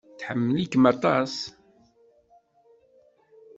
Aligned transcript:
Tḥemmel-ikem 0.19 0.83
aṭas. 0.93 1.35